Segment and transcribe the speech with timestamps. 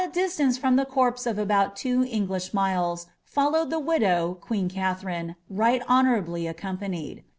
[0.01, 3.05] diitanro from the corpse of nbont two English miles,
[3.37, 7.23] folKntfd iho widow, qiiccn Katherine, ri^ht honourably aiTompaniei^.